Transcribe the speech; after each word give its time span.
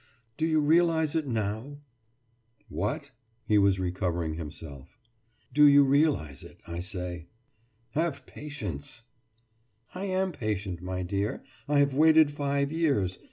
»Do 0.35 0.47
you 0.47 0.61
realise 0.61 1.13
it 1.13 1.27
now?« 1.27 1.77
»What?« 2.69 3.11
He 3.45 3.59
was 3.59 3.79
recovering 3.79 4.33
himself. 4.33 4.99
»Do 5.53 5.67
you 5.67 5.83
realise 5.85 6.41
it, 6.41 6.59
I 6.65 6.79
say?« 6.79 7.27
»Have 7.91 8.25
patience!« 8.25 9.03
»I 9.93 10.05
am 10.05 10.31
patient, 10.31 10.81
my 10.81 11.03
dear. 11.03 11.43
I 11.67 11.77
have 11.77 11.93
waited 11.95 12.31
five 12.31 12.71
years. 12.71 13.19